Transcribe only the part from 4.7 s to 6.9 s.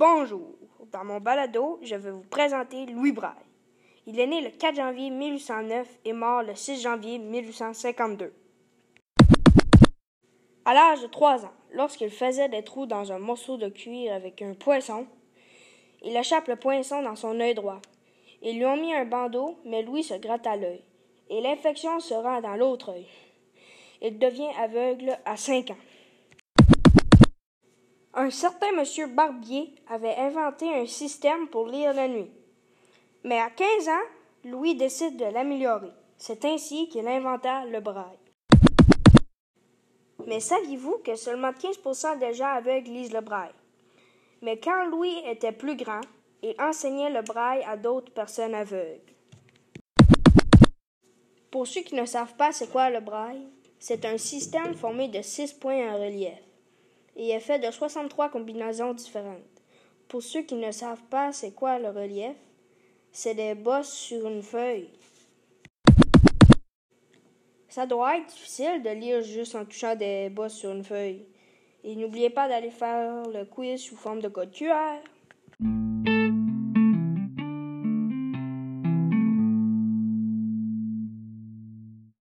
janvier 1809 et mort le 6